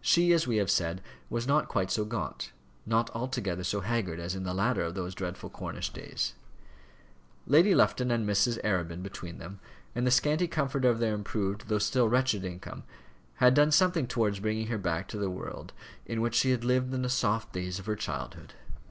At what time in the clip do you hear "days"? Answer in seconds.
5.92-6.32, 17.52-17.78